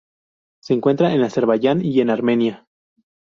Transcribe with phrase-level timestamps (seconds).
[0.63, 2.67] Se encuentra en Azerbaiyán y en Armenia.